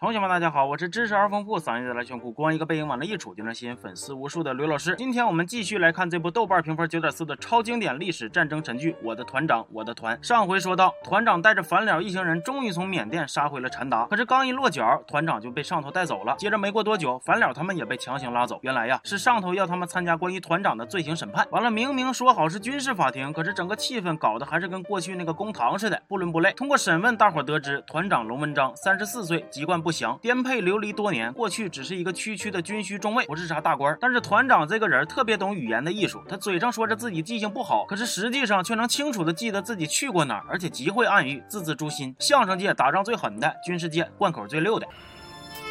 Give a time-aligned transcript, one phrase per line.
[0.00, 4.94] 同学们，大家好，我是知识而丰富、嗓音带来炫酷、光一个背影往那一杵就能吸引粉丝无数的刘老师。
[4.94, 10.16] 今天我们继续来看这部豆瓣评分九点四的超经典历史战争神剧《我的团长我的团》。
[10.24, 16.36] 上回说到，团长带着反了一行人终于从缅甸杀回了禅达，可是刚一落脚，团长就被上头带走了。
[16.38, 18.60] 接着没过多久，反了他们也被强行拉走。
[18.62, 21.44] 原来呀，是上头要他们参加关于团长的罪行审判。
[21.50, 26.52] 完了，明明说好是军事法庭，可是整个气氛搞得还是跟过去那个公堂似的，不伦不类。
[26.52, 30.58] 通过审问，大伙得知团长龙文章三十四岁，籍贯不不详，颠沛。
[30.60, 33.96] 流离多年，过去只是一个区区的军需中尉，不是啥大官。
[33.98, 42.14] 但是团长这个人特别懂语言的艺术，他嘴上说着自己记性不好，可是实际上却能清楚的记得自己去过哪儿，而且极会暗喻，字字诛心。
[42.18, 44.86] 相声界打仗最狠的，军事界贯口最溜的。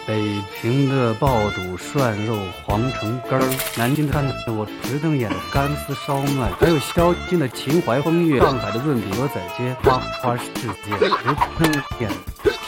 [0.07, 3.43] 北平的爆肚涮肉皇城根儿，
[3.75, 4.13] 南京的
[4.47, 12.09] 我直瞪眼的干丝烧麦，还有宵禁的秦淮风月，上海的润饼鹅仔街，花花世界直瞪眼。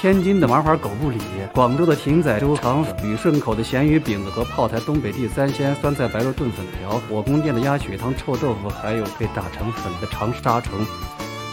[0.02, 1.18] 天津的麻花狗不理，
[1.54, 10.78] 广州的艇仔粥肠粉，旅顺口的咸鱼饼子和炮台东北地三鲜酸菜白肉炖粉条，火宫殿的鸭血汤臭豆腐，还有被打成粉的长沙城，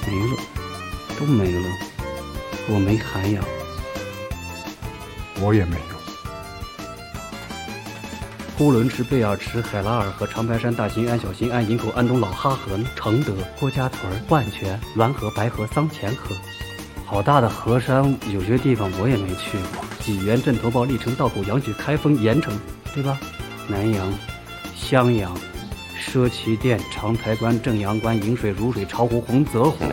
[0.05, 0.37] 没了，
[1.17, 1.69] 都没了，
[2.69, 3.45] 我没涵养，
[5.41, 5.97] 我也没有。
[8.59, 16.35] 呼伦池、贝尔池、海拉尔河长白山、大兴安、小兴安、营口、安东、老哈河、承德、郭家屯、万泉、滦河、白河、桑乾河。
[17.05, 19.85] 好大的河山，有些地方我也没去过。
[20.01, 22.59] 济源、镇头堡、历城、道口、阳曲、开封、盐城，
[22.95, 23.21] 对吧？
[23.69, 24.13] 南阳、
[24.75, 25.37] 襄阳、
[26.01, 29.85] 奢旗店、长台关、正阳关、颍水、如水、巢湖、洪泽湖。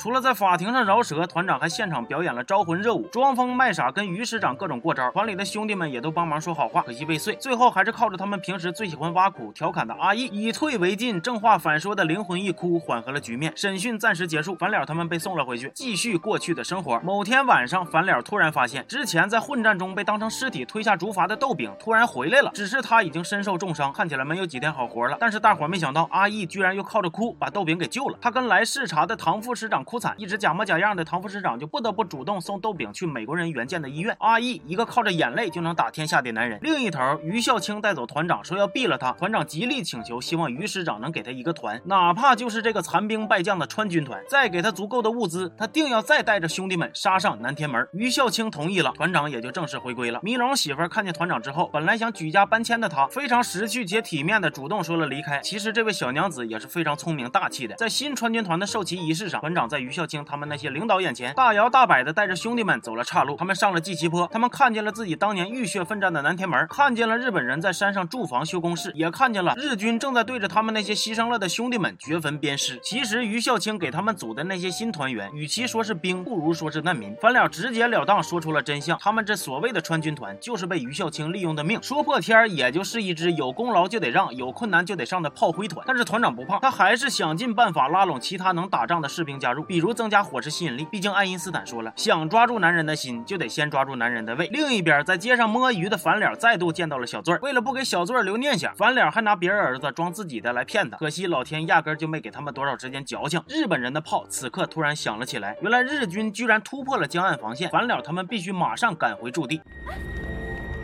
[0.00, 5.10] 除了在法庭上饶舌，团长还现场表演了招魂热舞，装疯卖傻，跟于师长各种过招。
[5.10, 7.34] 团里的兄弟们也都帮忙说好话，可惜未遂。
[7.34, 13.52] 最后还是靠着他们平时最喜欢挖苦调侃的阿义，以退为进，正话反说的灵魂一哭，缓和了局面。
[13.54, 16.98] 审讯暂时结束，反了他们被送了回去，继续过去的生活。
[17.00, 25.18] 某天晚上，反了突然发现，之前在混战中被当成尸体推下竹筏的豆饼突然回来了，只是他已经身受重伤，看起来没有几天好活了。
[25.20, 28.16] 但是大伙没想到，阿义居然又靠着哭把豆饼给救了。
[28.18, 30.30] 他跟来视察的唐副师长哭惨，一。
[30.30, 34.16] 直假模假样的唐副师长就不得不主动送豆饼去美国人援建的医院。
[34.20, 36.60] 阿义一个靠着眼泪就能打天下的男人。
[36.62, 39.10] 另一头，于孝清带走团长，说要毙了他。
[39.14, 47.84] 团长极力请求，希望于师长能给他一个团，哪怕就是这个残兵败将的川军团，再给他足够的物资，他定要再带着兄弟们杀上南天门。
[47.92, 50.20] 于孝清同意了，团长也就正式回归了。
[50.22, 55.40] 迷龙媳妇看见团长之后，本来想举家搬迁的他，非常识趣且体面的主动说了离开。
[55.40, 57.74] 其实这位小娘子也是非常聪明大气的。
[57.74, 60.24] 在新川军团的授旗仪式上，团长在于孝清。
[60.24, 72.78] 他们那些领导眼前大摇大摆的带着兄弟们走了岔路，他们上了祭旗坡，他们看见了自己当年浴血奋战的南天门，看见了日本人在山上筑房修工事，也看见了日军正在对着他们那些牺牲了的兄弟们掘坟鞭尸。
[72.82, 77.16] 其实于孝清给他们组的那些新团员，与其说是兵，不如说是难民。
[77.20, 81.82] 反了直截了当说出了真相，他们这所谓的川军团，就是被于孝清利用的命。
[81.82, 85.84] 说破天也就是一支有功劳就得让，有困难就得上的炮灰团。
[85.86, 90.84] 但是团长不怕，他还是想尽办法拉拢其他能打仗的士兵加入，比如增加伙食吸引力。
[90.90, 94.48] 毕竟爱因斯坦说了，想抓住男人的心，就得先抓住男人的胃。
[94.48, 100.96] 另一边，在街上摸鱼的反脸再度见到了小醉儿，为了不给小醉儿留念想，反脸还拿别人儿子装自己的来骗他。
[100.96, 103.40] 可惜老天压根就没给他们多少时间矫情。
[103.46, 109.60] 日本人的炮此刻突然响了起来，原来日军居然突破了江岸防线，反脸他们必须马上赶回驻地。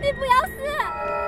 [0.00, 1.25] 你不要死！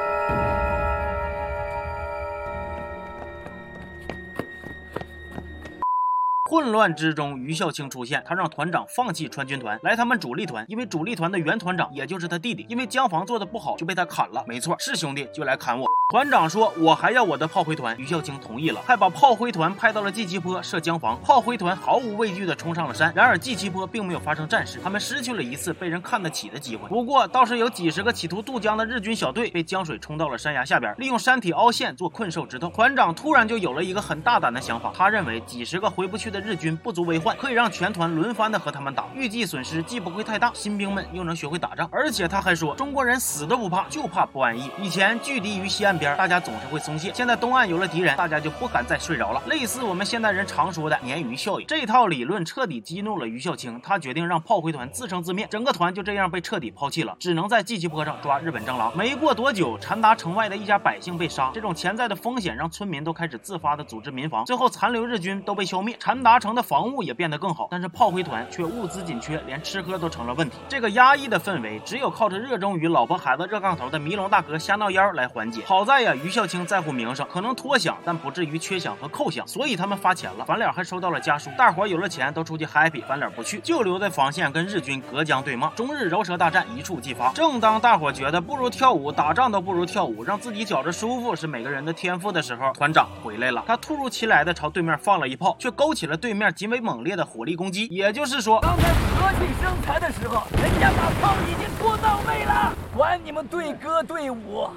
[6.48, 14.42] 混乱之中，于孝清出现，他让团长放弃川军团，来他们主力团，因为主力团的原团长也就是他弟弟，因为江防做的不好就被他砍了。
[14.48, 15.86] 没错，是兄弟就来砍我。
[16.08, 21.20] 团长说：“我还要我的炮灰团。”于孝清同意了，还把炮灰团派到了祭旗坡设江防。
[21.20, 23.12] 炮灰团毫无畏惧地冲上了山。
[23.14, 26.88] 然而祭旗坡并没有发生战事，他们失去了一次被人看得起的机会。
[26.88, 32.70] 不过倒是有几十个企图渡江的日军小队被江水冲到了山崖下边，利用山体凹陷做困兽之斗。
[32.70, 41.86] 团长突然就有了一个很大胆的想法，他认为几十个回不去的日军不足为患，可以让全团轮番的和他们打，预计损失既不会太大，新兵们又能学会打仗。
[41.92, 44.70] 而且他还说，中国人死都不怕，就怕不安逸。
[44.80, 46.78] 以前拒敌于西岸边，大家总是会。
[46.78, 47.10] 松懈。
[47.12, 49.42] 现在东岸有了敌人，大家就不敢再睡着了。
[49.46, 58.96] 类似我们现代人常说的鲶鱼效应，这套理论彻底激怒了于孝清，他决定让炮灰团自生自灭，整个团就这样被彻底抛弃了，只能在祭旗坡上抓日本蟑螂。
[58.96, 66.27] 没过多久，禅达城外的一家百姓被杀，这种潜在的风险让村民都开始自发的组织民防，最后残留日军都被消灭，禅达。
[66.28, 70.58] 达城的防务也变得更好，但是炮灰团却物资紧缺，连吃喝都成了问题。
[70.68, 75.62] 这个压抑的氛围，只有靠着热衷于老婆孩子热炕头的迷龙大哥瞎闹妖来缓解。
[75.64, 80.44] 好在呀，于孝清在乎名声，可能脱饷，但不至于缺饷和扣饷，所以他们发钱了。
[80.44, 87.32] 反脸还收到了家书，大伙有了钱都出去 happy，反脸不去，就留在防线跟日军隔江对骂，中日饶舌大战一触即发。
[87.32, 93.64] 正当大伙觉得不如跳舞，打仗都不如跳舞，让自己觉着舒服是每个人的天赋的时候，团长回来了。
[93.66, 97.86] 他突如其来的朝对面放了一炮，却勾起了对面极为猛烈的火力攻击。
[97.86, 104.68] 也就是说，刚才和气生财的时候，人家把炮已经拖到位了，管你们对歌对舞。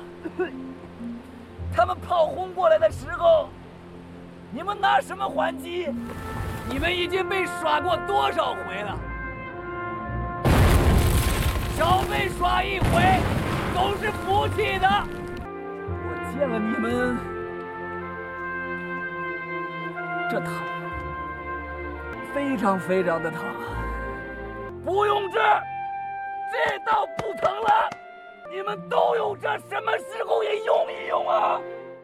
[1.75, 3.49] 他们炮轰过来的时候，
[4.51, 5.89] 你们拿什么还击？
[6.69, 8.97] 你们已经被耍过多少回了？
[11.77, 13.19] 少被耍一回，
[13.73, 14.87] 都是服气的。
[16.03, 17.17] 我见了你们，
[20.29, 20.53] 这疼，
[22.33, 23.39] 非常非常的疼。
[24.83, 25.37] 不用治，
[26.51, 27.89] 这倒不疼了。
[28.49, 31.59] 你们都有这，什么时候也用一用啊？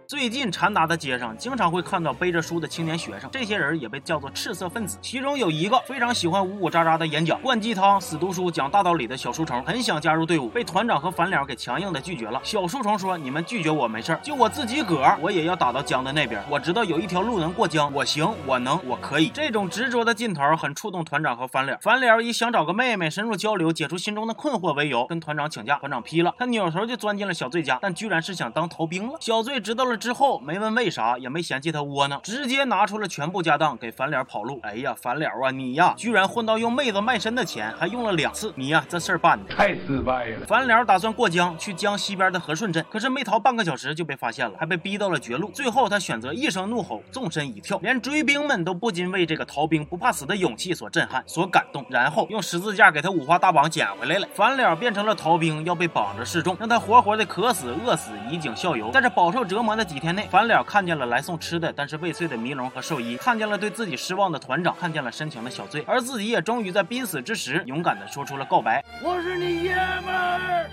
[0.08, 4.98] 最近禅达的街上，经常会看到背着书的青年学生，这些人也被叫做赤色分子。
[5.02, 12.40] 其中有一个非常喜欢呜呜喳喳的演讲、灌鸡汤、死读书、讲大道理的小书虫，很想加入队伍，被团长和反脸给强硬的拒绝了。
[12.42, 16.42] 小书虫说：“你们拒绝我没事就我自己个儿，我也要打到江的那边。
[16.50, 21.78] 我知道有一条路能过江，我行，我能，我可以。”这种执着的劲头很触动团长和反脸。
[21.82, 25.76] 反脸以想找个妹妹深入交流、解除心中的困惑为由，跟团长请假。
[25.80, 29.18] 团长批了，他扭头就钻进了小醉家，但居然是想当逃兵了。
[29.20, 29.97] 小醉知道了。
[29.98, 34.60] 之后没问为啥，也没嫌弃他窝囊，直接拿出了全部家当给反脸跑路。
[34.64, 40.46] 哎呀，反脸啊，你呀，居然混到用妹子卖身的钱，还用了两次，你呀，这事儿办的太失败了。
[40.48, 45.50] 反脸打算过江去江西边的和顺镇，可是没逃半个小时就被发现了，还被逼到了绝路。
[45.54, 54.28] 最后他选择一声怒吼，纵身一跳，连追兵们都不禁为这个逃兵不怕死的勇气所震撼、所感动，然后用十字架给他五花大绑捡回来了。
[54.34, 58.92] 反脸变成了逃兵，要被绑着示众，让他活活的渴死、饿死，以儆效尤。
[58.92, 70.70] 在这饱受折磨的几天内，反脸看见了来送吃的但是未遂的迷龙和兽医，看见了对自己失望的团长，看见了深情的小醉，而自己也终于在濒死之时，勇敢的说出了告白：“我是你爷们儿，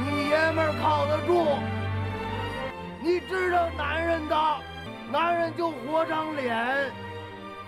[0.00, 1.58] 你爷们儿靠得住。
[3.00, 4.36] 你知道男人的，
[5.12, 6.90] 男人就活张脸，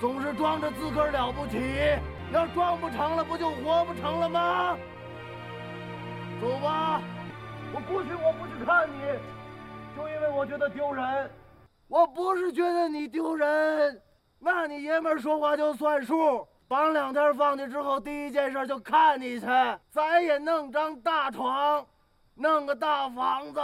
[0.01, 1.59] 总是装着自个儿了不起，
[2.33, 4.77] 要装不成了，不就活不成了吗？
[6.41, 7.03] 走吧。”
[7.75, 9.01] 我不去，我不去看你，
[9.97, 11.29] 就因为我觉得丢人。
[11.89, 14.01] 我不是觉得你丢人，
[14.39, 16.47] 那你爷们说话就算数。
[16.69, 19.47] 绑两天放去之后，第一件事就看你去，
[19.91, 21.85] 咱也弄张大床，
[22.37, 23.61] 弄个大房子。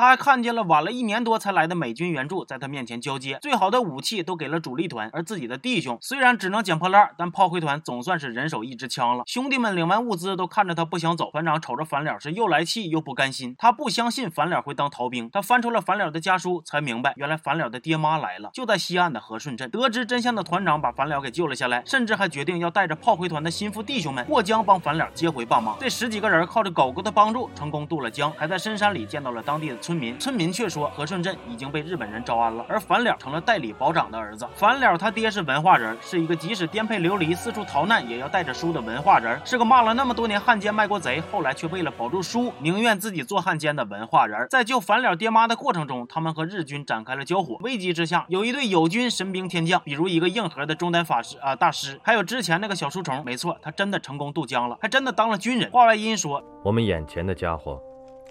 [0.00, 9.24] 他还看见了晚了一年多才来的美军援助，在他面前交接，最好的武器都给了主力团，而自己的弟兄虽然只能捡破烂，但炮灰团总算是人手一支枪了。
[9.26, 13.54] 兄弟们领完物资都看着他不想走，团长瞅着反脸是又来气又不甘心。
[13.58, 19.70] 他不相信反脸会当逃兵，他翻出了反脸的家书，才明白原来反脸的爹妈来了，就在西岸的和顺镇。
[19.70, 25.76] 得知真相的团长把反脸给救了下来，甚至还决定要带着炮灰团的心腹弟兄们过江帮反脸接回爸妈。
[25.78, 30.16] 这十几个人靠着狗狗的帮助成功渡了江，还在深山里见到了当地的村民。
[30.20, 34.46] 村民却说和顺镇已经被日本人招安了，而反脸成了代理保长的儿子。
[34.54, 44.46] 反脸他爹是文化人，是一个即使颠沛流离、四处逃难也要带着书的文化人，是个骂了那么多年汉奸卖国贼，后来却为了保住书宁愿自己做汉奸的文化人。
[44.48, 47.56] 在救反脸爹妈的过程中，他们和日军展开了交火。
[47.62, 53.24] 危急之下，有一队友军神兵天将，比如一个硬核的中单法师啊大师，还有之前那个小书虫。
[53.24, 55.68] 没错，他真的成功渡江了，还真的当了军人。
[55.72, 57.82] 话外音说，我们眼前的家伙。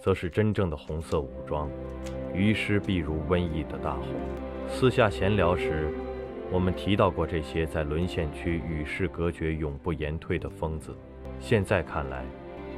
[0.02, 1.70] 则是真正的红色武装，
[2.34, 4.04] 于师必如瘟疫的大火。
[4.68, 5.90] 私下闲聊时，
[6.52, 10.96] 我们提到过这些在沦陷区与世隔绝、永不言退的疯子。
[11.40, 12.24] 现在看来，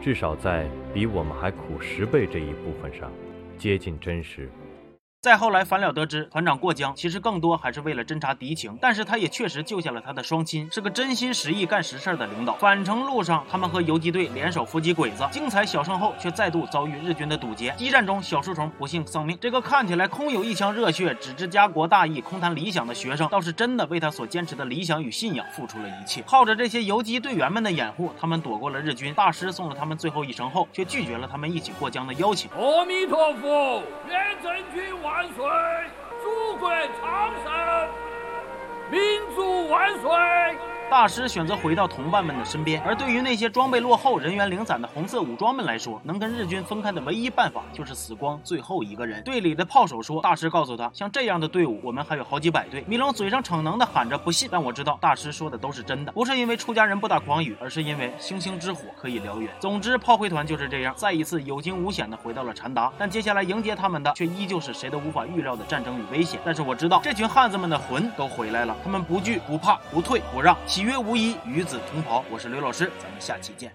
[0.01, 3.11] 至少在比我们还苦十倍这一部分上，
[3.57, 4.49] 接近真实。
[5.21, 12.53] 再后来，反了得知团长过江，其实更多还是为了侦察敌情，但是他也确实救下了他的双亲，是个真心实意干实事的领导。
[12.53, 17.71] 返程路上，他们和游击队联手伏击鬼子，精彩小胜后，却再度遭遇日军的堵截。
[17.77, 19.37] 激战中，小树虫不幸丧命。
[19.39, 26.23] 这个看起来空有一腔热血，只知家国大义、空谈理想的学生，倒是真的为他所坚持的理想与信仰付出了一切。
[26.23, 29.13] 靠着这些游击队员们的掩护，他们躲过了日军。
[29.13, 32.49] 大师送了他们最后一程后，却拒绝了他们一起过江的邀请。
[32.57, 35.10] 阿弥陀佛，愿真君万。
[35.11, 35.43] 万岁！
[36.23, 37.89] 祖国昌盛，
[38.89, 40.09] 民族万岁！
[40.91, 42.81] 大师选择回到同伴们的身边。
[42.81, 49.23] 而对于那些装备落后、人员零散的红色武装们来说，能跟日军分开的唯一办法就是死光最后一个人。
[49.23, 59.49] 队里的炮手说：“大师告诉他，像这样的队伍，我们还有好几百队。”米龙嘴上逞能的喊着不信，但我知道大师说的都是真的，不是因为出家人不打诳语，而是因为星星之火可以燎原。
[59.61, 62.91] 总之，炮灰团就是这样，再一次有惊无险的回到了禅达。
[62.97, 66.37] 但接下来迎接他们的，却依旧是谁都无法预料的战争与危险。
[66.43, 72.25] 但是我知道，这群汉子们的魂都回来了，他们不惧不怕不退不让，喜悦无疑，与子同袍。
[72.31, 73.71] 我是刘老师，咱们下期见。